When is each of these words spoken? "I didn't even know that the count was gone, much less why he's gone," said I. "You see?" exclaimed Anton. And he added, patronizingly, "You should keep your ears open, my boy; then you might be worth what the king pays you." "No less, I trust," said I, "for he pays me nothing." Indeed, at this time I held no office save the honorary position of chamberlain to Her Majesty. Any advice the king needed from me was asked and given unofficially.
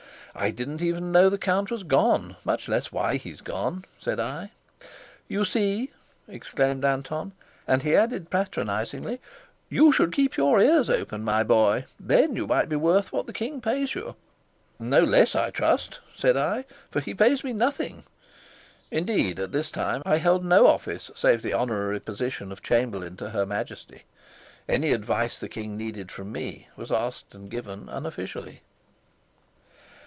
"I 0.33 0.51
didn't 0.51 0.81
even 0.81 1.11
know 1.11 1.25
that 1.25 1.29
the 1.31 1.37
count 1.37 1.69
was 1.69 1.83
gone, 1.83 2.37
much 2.45 2.69
less 2.69 2.89
why 2.89 3.17
he's 3.17 3.41
gone," 3.41 3.83
said 3.99 4.17
I. 4.17 4.51
"You 5.27 5.43
see?" 5.43 5.91
exclaimed 6.25 6.85
Anton. 6.85 7.33
And 7.67 7.83
he 7.83 7.97
added, 7.97 8.29
patronizingly, 8.29 9.19
"You 9.67 9.91
should 9.91 10.13
keep 10.13 10.37
your 10.37 10.61
ears 10.61 10.89
open, 10.89 11.25
my 11.25 11.43
boy; 11.43 11.83
then 11.99 12.37
you 12.37 12.47
might 12.47 12.69
be 12.69 12.77
worth 12.77 13.11
what 13.11 13.27
the 13.27 13.33
king 13.33 13.59
pays 13.59 13.93
you." 13.93 14.15
"No 14.79 15.01
less, 15.03 15.35
I 15.35 15.49
trust," 15.51 15.99
said 16.15 16.37
I, 16.37 16.63
"for 16.89 17.01
he 17.01 17.13
pays 17.13 17.43
me 17.43 17.51
nothing." 17.51 18.03
Indeed, 18.89 19.37
at 19.37 19.51
this 19.51 19.69
time 19.69 20.01
I 20.05 20.15
held 20.15 20.45
no 20.45 20.65
office 20.67 21.11
save 21.13 21.41
the 21.41 21.53
honorary 21.53 21.99
position 21.99 22.53
of 22.53 22.63
chamberlain 22.63 23.17
to 23.17 23.31
Her 23.31 23.45
Majesty. 23.45 24.03
Any 24.69 24.93
advice 24.93 25.41
the 25.41 25.49
king 25.49 25.75
needed 25.75 26.09
from 26.09 26.31
me 26.31 26.69
was 26.77 26.89
asked 26.89 27.35
and 27.35 27.51
given 27.51 27.89
unofficially. 27.89 28.61